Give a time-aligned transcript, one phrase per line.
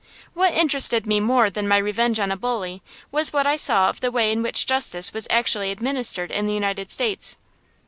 [0.33, 3.99] What interested me more than my revenge on a bully was what I saw of
[4.01, 7.37] the way in which justice was actually administered in the United States.